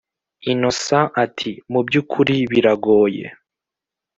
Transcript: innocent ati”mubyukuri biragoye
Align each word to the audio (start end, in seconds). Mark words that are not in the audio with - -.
innocent 0.51 1.07
ati”mubyukuri 1.25 2.35
biragoye 2.51 3.25